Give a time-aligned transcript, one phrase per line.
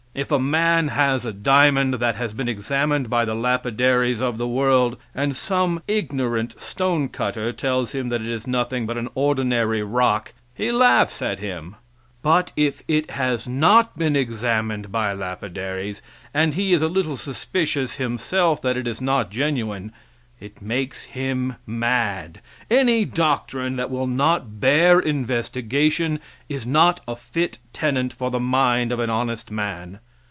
[0.13, 4.47] If a man has a diamond that has been examined by the lapidaries of the
[4.47, 10.33] world, and some ignorant stonecutter tells him that it is nothing but an ordinary rock,
[10.53, 11.77] he laughs at him;
[12.21, 16.01] but if it has not been examined by lapidaries,
[16.33, 19.93] and he is a little suspicious himself that it is not genuine,
[20.39, 22.41] it makes him mad.
[22.67, 28.91] Any doctrine that will not bear investigation is not a fit tenant for the mind
[28.91, 29.99] of an honest man.